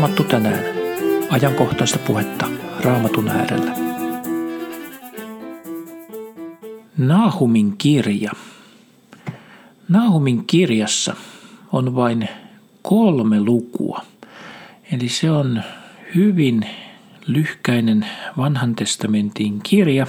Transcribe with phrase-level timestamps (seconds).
[0.00, 0.64] Raamattu tänään.
[1.30, 2.46] Ajankohtaista puhetta
[2.80, 3.74] Raamatun äärellä.
[6.98, 8.32] Naahumin kirja.
[9.88, 11.16] Naahumin kirjassa
[11.72, 12.28] on vain
[12.82, 14.02] kolme lukua.
[14.92, 15.62] Eli se on
[16.14, 16.66] hyvin
[17.26, 18.06] lyhkäinen
[18.36, 20.06] vanhan testamentin kirja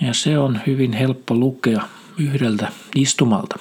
[0.00, 1.82] ja se on hyvin helppo lukea
[2.18, 3.58] yhdeltä istumalta.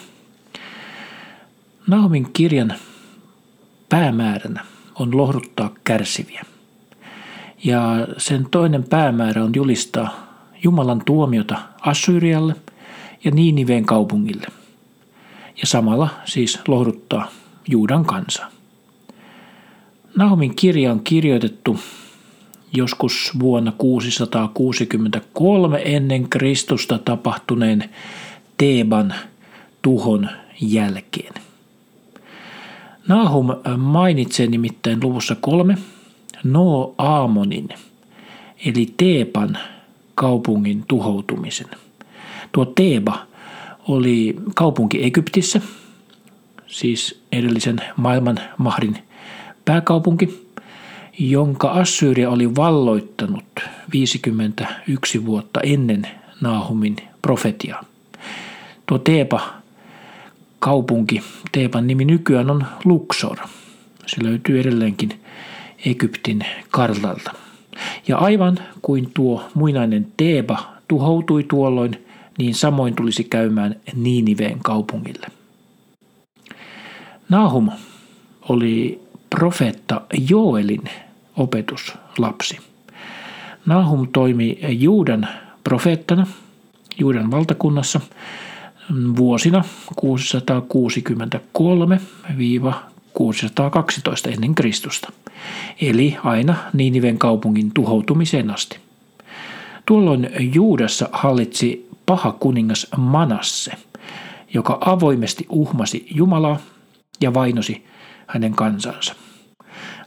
[1.88, 2.74] Nahumin kirjan
[3.90, 6.46] päämääränä on lohduttaa kärsiviä.
[7.64, 10.28] Ja sen toinen päämäärä on julistaa
[10.64, 12.56] Jumalan tuomiota Assyrialle
[13.24, 14.48] ja Niiniveen kaupungille.
[15.62, 17.32] Ja samalla siis lohduttaa
[17.68, 18.50] Juudan kansaa.
[20.16, 21.80] Nahumin kirja on kirjoitettu
[22.74, 27.90] joskus vuonna 663 ennen Kristusta tapahtuneen
[28.58, 29.14] Teeban
[29.82, 30.30] tuhon
[30.62, 31.34] jälkeen.
[33.08, 35.78] Nahum mainitsee nimittäin luvussa kolme
[36.44, 37.70] No Aamonin,
[38.66, 39.58] eli Teepan
[40.16, 41.68] kaupungin tuhoutumisen.
[42.52, 43.28] Tuo Teeba
[43.88, 45.62] oli kaupunki Egyptissä,
[46.68, 48.98] siis edellisen maailman mahdin
[49.66, 50.48] pääkaupunki,
[51.20, 53.46] jonka Assyria oli valloittanut
[53.94, 56.08] 51 vuotta ennen
[56.42, 57.84] Nahumin profetiaa.
[58.86, 59.54] Tuo Teeba
[60.60, 63.38] kaupunki, Teepan nimi nykyään on Luxor.
[64.06, 65.22] Se löytyy edelleenkin
[65.86, 67.32] Egyptin kartalta.
[68.08, 72.06] Ja aivan kuin tuo muinainen Teeba tuhoutui tuolloin,
[72.38, 75.28] niin samoin tulisi käymään Niiniveen kaupungille.
[77.30, 77.70] Nahum
[78.50, 80.84] oli profeetta Joelin
[81.38, 82.58] opetuslapsi.
[83.66, 85.28] Nahum toimi Juudan
[85.64, 86.28] profeettana
[87.00, 88.02] Juudan valtakunnassa
[89.18, 89.64] vuosina
[90.02, 90.04] 663-612
[94.34, 95.12] ennen Kristusta,
[95.82, 98.78] eli aina Niiniven kaupungin tuhoutumiseen asti.
[99.86, 103.72] Tuolloin Juudassa hallitsi paha kuningas Manasse,
[104.54, 106.60] joka avoimesti uhmasi Jumalaa
[107.22, 107.86] ja vainosi
[108.28, 109.16] hänen kansansa.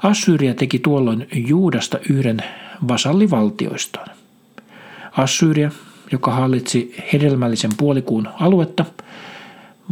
[0.03, 2.43] Assyria teki tuolloin Juudasta yhden
[2.89, 4.09] vasallivaltioistaan.
[5.17, 5.71] Assyria
[6.13, 8.85] joka hallitsi hedelmällisen puolikuun aluetta,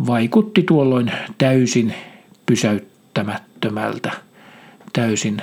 [0.07, 1.95] vaikutti tuolloin täysin
[2.47, 4.11] pysäyttämättömältä,
[4.93, 5.43] täysin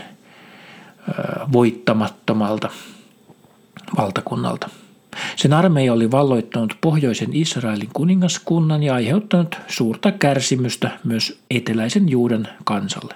[1.51, 2.69] voittamattomalta
[3.97, 4.69] valtakunnalta.
[5.35, 13.13] Sen armeija oli valloittanut pohjoisen Israelin kuningaskunnan ja aiheuttanut suurta kärsimystä myös eteläisen Juudan kansalle.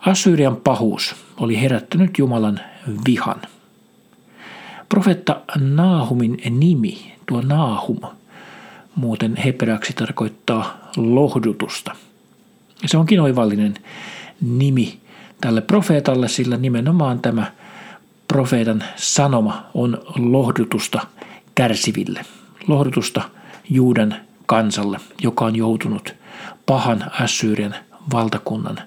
[0.00, 2.60] Assyrian pahuus oli herättänyt Jumalan
[3.06, 3.42] vihan–
[4.88, 8.00] Profetta Naahumin nimi, tuo Naahum,
[8.94, 11.96] muuten hebreaksi tarkoittaa lohdutusta.
[12.86, 13.74] Se onkin oivallinen
[14.40, 14.98] nimi
[15.40, 17.52] tälle profeetalle, sillä nimenomaan tämä
[18.28, 21.06] profeetan sanoma on lohdutusta
[21.54, 22.24] kärsiville,
[22.68, 23.22] lohdutusta
[23.70, 24.14] Juudan
[24.46, 26.14] kansalle, joka on joutunut
[26.66, 27.74] pahan Assyrian
[28.12, 28.78] valtakunnan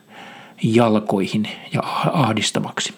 [0.63, 1.81] jalkoihin ja
[2.13, 2.93] ahdistamaksi.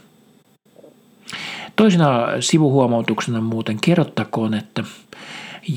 [1.75, 4.83] Toisena sivuhuomautuksena muuten kerrottakoon, että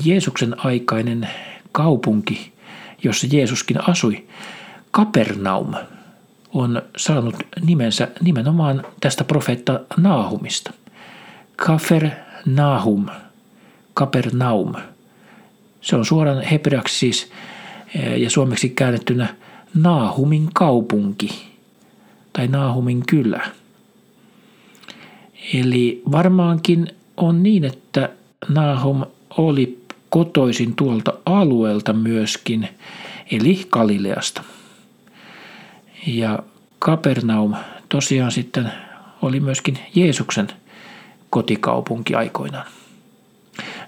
[0.05, 1.29] Jeesuksen aikainen
[1.71, 2.53] kaupunki,
[3.03, 4.27] jossa Jeesuskin asui,
[4.91, 5.73] Kapernaum,
[6.53, 10.73] on saanut nimensä nimenomaan tästä profeetta Naahumista.
[11.55, 12.09] Kafer
[12.45, 13.05] Nahum,
[13.93, 14.73] Kapernaum.
[15.81, 17.31] Se on suoraan hebreaksi siis
[17.95, 19.35] eh, ja suomeksi käännettynä
[19.73, 21.47] Naahumin kaupunki
[22.33, 23.41] tai Naahumin kylä–
[25.53, 26.87] Eli varmaankin
[27.17, 28.09] on niin, että
[28.49, 29.05] Nahum
[29.37, 32.69] oli kotoisin tuolta alueelta myöskin,
[33.31, 34.43] eli Galileasta.
[36.07, 36.39] Ja
[36.79, 37.55] Kapernaum
[37.89, 38.71] tosiaan sitten
[39.21, 40.47] oli myöskin Jeesuksen
[41.29, 42.67] kotikaupunki aikoinaan.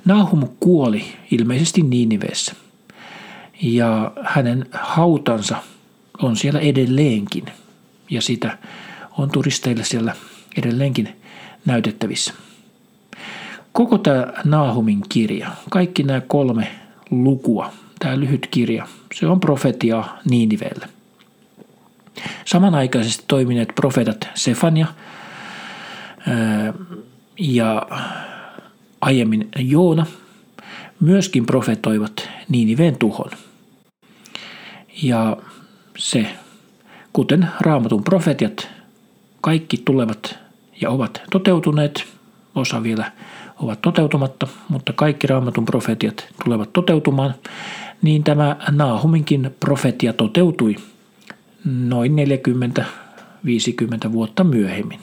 [0.06, 2.54] Nahum kuoli ilmeisesti Niinivessä
[3.62, 5.58] ja hänen hautansa
[6.24, 7.46] on siellä edelleenkin
[8.10, 8.58] ja sitä
[9.18, 10.16] on turisteille siellä
[10.58, 11.19] edelleenkin
[11.66, 12.34] näytettävissä.
[13.72, 16.72] Koko tämä Naahumin kirja, kaikki nämä kolme
[17.12, 20.90] lukua, tämä lyhyt kirja, se on profetia Niinivelle.
[22.46, 24.88] Samanaikaisesti toimineet profeetat Sefania
[27.40, 27.88] ja
[29.02, 30.06] aiemmin Joona
[31.00, 33.32] myöskin profetoivat Niiniveen tuhon.
[35.04, 35.38] Ja
[35.98, 36.36] se,
[37.14, 38.70] kuten raamatun profetiat,
[39.42, 40.40] kaikki tulevat
[40.82, 42.06] ja ovat toteutuneet,
[42.56, 43.12] osa vielä
[43.60, 47.34] ovat toteutumatta, mutta kaikki raamatun profetiat tulevat toteutumaan,
[48.02, 50.76] niin tämä Naahuminkin profetia toteutui
[51.66, 52.86] noin 40
[53.46, 55.00] 50 vuotta myöhemmin.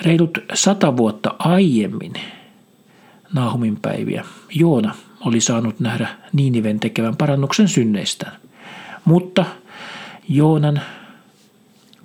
[0.00, 2.12] Reilut sata vuotta aiemmin
[3.34, 4.24] Nahumin päiviä
[4.54, 8.36] Joona oli saanut nähdä Niiniven tekevän parannuksen synneistään.
[9.04, 9.44] Mutta
[10.28, 10.80] Joonan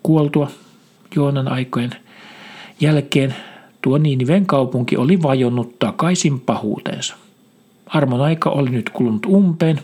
[0.04, 0.52] kuoltua
[1.16, 1.92] Joonan aikojen
[2.80, 3.36] jälkeen
[3.82, 7.16] tuo Niiniven kaupunki oli vajonnut takaisin pahuuteensa.
[7.86, 9.80] Armon aika oli nyt kulunut umpeen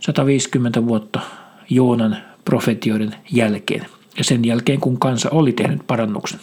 [0.00, 1.20] 150 vuotta
[1.70, 3.86] Joonan profetioiden jälkeen
[4.18, 6.40] ja sen jälkeen kun kansa oli tehnyt parannuksen.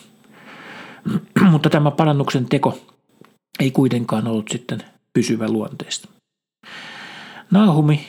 [1.51, 2.77] Mutta tämä parannuksen teko
[3.59, 4.83] ei kuitenkaan ollut sitten
[5.13, 6.07] pysyvä luonteesta.
[7.51, 8.07] Naahumi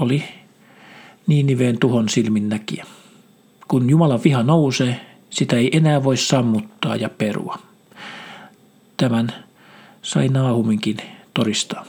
[0.00, 0.24] oli
[1.26, 2.86] Niiniveen tuhon silmin näkijä.
[3.68, 7.58] Kun Jumalan viha nousee, sitä ei enää voi sammuttaa ja perua.
[8.96, 9.32] Tämän
[10.02, 10.96] sai Naahuminkin
[11.34, 11.84] todistaa.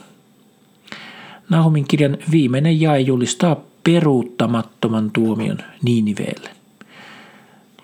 [1.50, 6.50] Nahumin kirjan viimeinen jae julistaa peruuttamattoman tuomion Niiniveelle.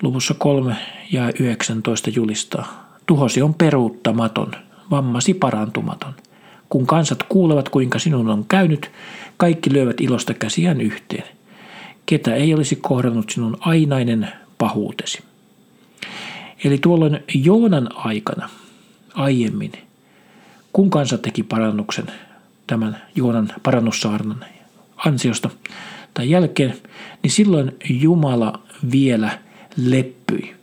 [0.02, 0.76] Luvussa 3
[1.12, 4.52] ja 19 julistaa, tuhosi on peruuttamaton,
[4.90, 6.14] vammasi parantumaton.
[6.68, 8.90] Kun kansat kuulevat, kuinka sinun on käynyt,
[9.36, 11.24] kaikki lyövät ilosta käsiään yhteen.
[12.06, 15.22] Ketä ei olisi kohdannut sinun ainainen pahuutesi.
[16.64, 18.48] Eli tuolloin Joonan aikana
[19.14, 19.72] aiemmin,
[20.72, 22.06] kun kansa teki parannuksen
[22.66, 24.44] tämän Joonan parannussaarnan
[24.96, 25.50] ansiosta
[26.14, 26.76] tai jälkeen,
[27.22, 28.60] niin silloin Jumala
[28.92, 29.38] vielä
[29.76, 30.54] leppyi.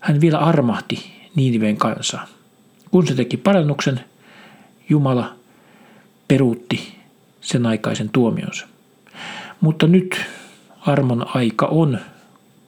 [0.00, 2.26] Hän vielä armahti Niiniveen kansaa.
[2.90, 4.00] Kun se teki parannuksen,
[4.88, 5.34] Jumala
[6.28, 6.96] peruutti
[7.40, 8.66] sen aikaisen tuomionsa.
[9.60, 10.20] Mutta nyt
[10.80, 11.98] armon aika on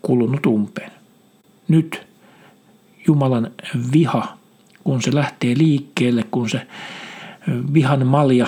[0.03, 0.93] kulunut umpeen.
[1.69, 2.08] Nyt
[3.09, 3.51] Jumalan
[3.93, 4.39] viha,
[4.85, 6.67] kun se lähtee liikkeelle, kun se
[7.73, 8.47] vihan malja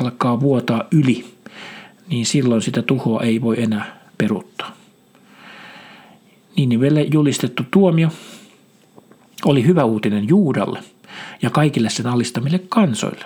[0.00, 1.34] alkaa vuotaa yli,
[2.08, 4.76] niin silloin sitä tuhoa ei voi enää peruuttaa.
[6.56, 8.08] Ninivelle julistettu tuomio
[9.44, 10.82] oli hyvä uutinen Juudalle
[11.42, 13.24] ja kaikille sen alistamille kansoille.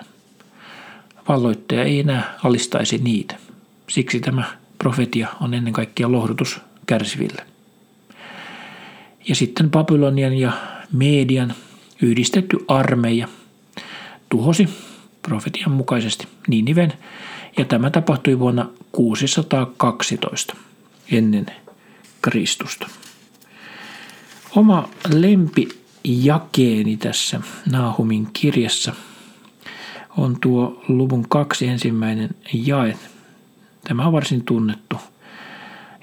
[1.29, 3.37] Valloittaja ei enää alistaisi niitä.
[3.89, 4.45] Siksi tämä
[4.79, 7.50] profetia on ennen kaikkea lohdutus kärsiville.
[9.29, 10.53] Ja sitten Babylonian ja
[10.93, 11.55] Median
[12.03, 13.29] yhdistetty armeija
[14.29, 14.69] tuhosi
[15.23, 16.93] profetian mukaisesti Niniven
[17.59, 20.57] ja tämä tapahtui vuonna 612
[21.13, 21.47] ennen
[22.23, 22.89] Kristusta.
[24.57, 27.41] Oma lempijakeeni tässä
[27.71, 28.95] Naahumin kirjassa
[30.17, 32.97] on tuo luvun kaksi ensimmäinen jae.
[33.89, 34.97] Tämä on varsin tunnettu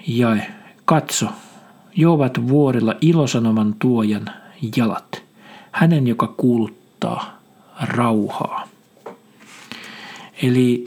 [0.06, 0.46] jae.
[0.84, 1.26] Katso,
[2.06, 4.30] ovat vuorilla ilosanoman tuojan
[4.76, 5.22] jalat,
[5.72, 7.38] hänen joka kuuluttaa
[7.80, 8.68] rauhaa.
[10.42, 10.84] Eli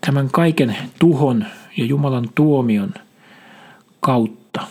[0.00, 1.44] tämän kaiken tuhon
[1.76, 2.94] ja Jumalan tuomion
[4.00, 4.66] kautta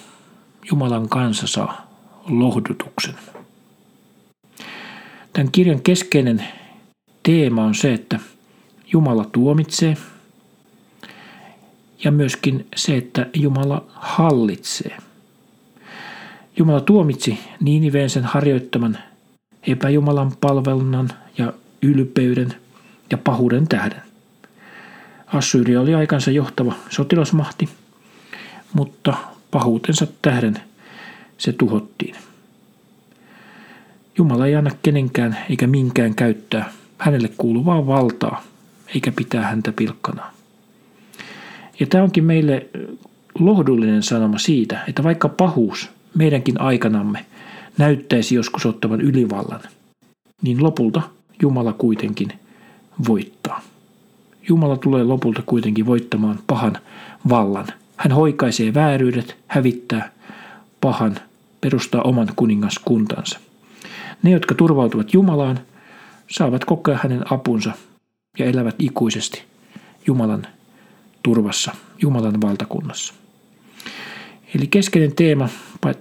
[0.71, 1.87] Jumalan kansa saa
[2.29, 3.15] lohdutuksen.
[5.33, 6.43] Tämän kirjan keskeinen
[7.23, 8.19] teema on se, että
[8.93, 9.97] Jumala tuomitsee
[12.03, 14.97] ja myöskin se, että Jumala hallitsee.
[16.57, 18.97] Jumala tuomitsi Niiniveen sen harjoittaman
[19.67, 22.53] epäjumalan palvelunnan ja ylpeyden
[23.11, 24.01] ja pahuuden tähden.
[25.27, 27.69] Assyria oli aikansa johtava sotilasmahti,
[28.73, 29.13] mutta
[29.51, 30.59] pahuutensa tähden
[31.37, 32.15] se tuhottiin.
[34.17, 38.43] Jumala ei anna kenenkään eikä minkään käyttää hänelle kuuluvaa valtaa,
[38.95, 40.33] eikä pitää häntä pilkkana.
[41.79, 42.67] Ja tämä onkin meille
[43.39, 47.25] lohdullinen sanoma siitä, että vaikka pahuus meidänkin aikanamme
[47.77, 49.61] näyttäisi joskus ottavan ylivallan,
[50.41, 51.01] niin lopulta
[51.41, 52.33] Jumala kuitenkin
[53.07, 53.61] voittaa.
[54.49, 56.77] Jumala tulee lopulta kuitenkin voittamaan pahan
[57.29, 57.67] vallan.
[57.97, 60.11] Hän hoikaisee vääryydet, hävittää
[60.81, 61.15] pahan,
[61.61, 63.39] perustaa oman kuningaskuntansa.
[64.23, 65.59] Ne, jotka turvautuvat Jumalaan,
[66.31, 67.71] saavat kokea hänen apunsa
[68.39, 69.43] ja elävät ikuisesti
[70.07, 70.47] Jumalan
[71.23, 71.71] turvassa,
[72.01, 73.13] Jumalan valtakunnassa.
[74.55, 75.49] Eli keskeinen teema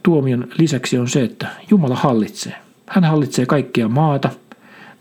[0.03, 2.55] tuomion lisäksi on se, että Jumala hallitsee.
[2.87, 4.31] Hän hallitsee kaikkia maata,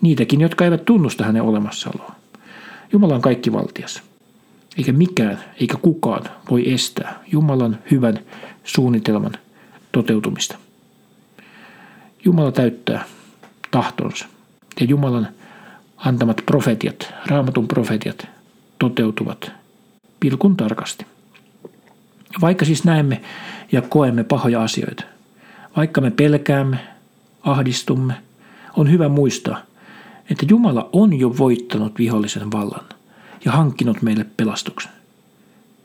[0.02, 2.16] niitäkin, jotka eivät tunnusta hänen olemassaoloa.
[2.94, 4.04] Jumala on kaikki valtias.
[4.78, 8.20] Eikä mikään eikä kukaan voi estää Jumalan hyvän
[8.64, 9.32] suunnitelman
[9.92, 10.58] toteutumista.
[12.25, 13.06] Jumala täyttää
[13.72, 14.25] tahtonsa
[14.80, 15.28] ja Jumalan
[15.98, 18.28] antamat profetiat, raamatun profetiat
[18.80, 19.52] toteutuvat
[20.20, 21.06] pilkun tarkasti.
[22.42, 23.22] Vaikka siis näemme
[23.72, 25.04] ja koemme pahoja asioita,
[25.77, 26.77] vaikka me pelkäämme,
[27.44, 28.13] ahdistumme,
[28.77, 29.58] on hyvä muistaa,
[30.32, 32.86] että Jumala on jo voittanut vihollisen vallan
[33.46, 34.92] ja hankkinut meille pelastuksen.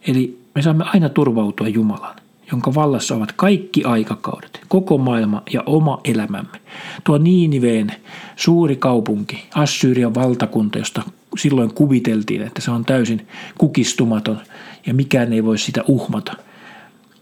[0.06, 2.16] Eli me saamme aina turvautua Jumalaan.
[2.52, 6.60] jonka vallassa ovat kaikki aikakaudet, koko maailma ja oma elämämme.
[7.04, 7.92] Tuo Niiniveen
[8.36, 11.02] suuri kaupunki, Assyrian valtakunta, josta
[11.38, 13.26] silloin kuviteltiin, että se on täysin
[13.58, 14.40] kukistumaton
[14.86, 16.32] ja mikään ei voi sitä uhmata,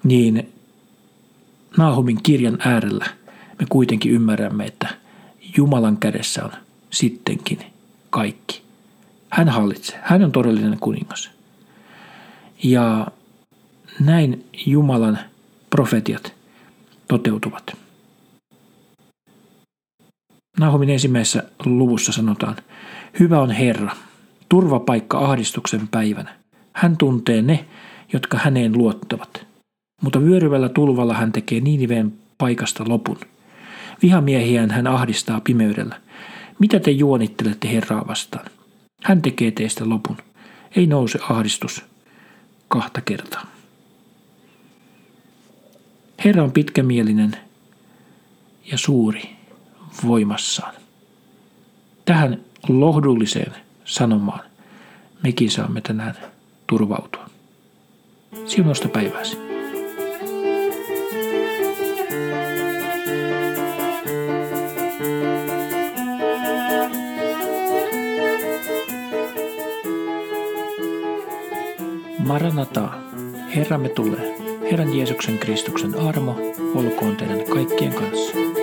[0.04, 0.48] niin
[1.76, 3.06] Naahumin kirjan äärellä
[3.58, 4.88] me kuitenkin ymmärrämme, että
[5.56, 6.50] Jumalan kädessä on
[6.90, 7.58] sittenkin
[8.10, 8.62] kaikki.
[9.30, 10.00] Hän hallitsee.
[10.02, 11.30] Hän on todellinen kuningas.
[12.62, 13.06] Ja
[14.00, 15.18] näin Jumalan
[15.70, 16.32] profetiat
[17.08, 17.76] toteutuvat.
[20.58, 22.56] Nahumin ensimmäisessä luvussa sanotaan,
[23.20, 23.96] Hyvä on Herra,
[24.48, 26.34] turvapaikka ahdistuksen päivänä.
[26.72, 27.64] Hän tuntee ne,
[28.12, 29.46] jotka häneen luottavat.
[30.02, 33.18] Mutta vyöryvällä tulvalla hän tekee Niiniveen paikasta lopun.
[34.02, 36.00] Vihamiehiään hän ahdistaa pimeydellä.
[36.58, 38.46] Mitä te juonittelette Herraa vastaan?
[39.04, 40.16] Hän tekee teistä lopun.
[40.76, 41.84] Ei nouse ahdistus
[42.68, 43.46] kahta kertaa.
[46.24, 47.36] Herra on pitkämielinen
[48.70, 49.38] ja suuri
[50.07, 50.75] voimassaan.
[52.04, 53.52] Tähän lohdulliseen
[53.85, 54.40] sanomaan
[55.23, 56.14] mekin saamme tänään
[56.66, 57.28] turvautua.
[58.47, 59.38] Siunosta päiväsi.
[72.18, 72.88] Maranata,
[73.54, 74.38] Herramme tulee.
[74.71, 76.37] Herran Jeesuksen Kristuksen armo
[76.75, 78.57] olkoon teidän kaikkien kanssa.